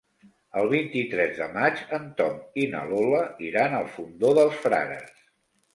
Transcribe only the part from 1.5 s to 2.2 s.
maig en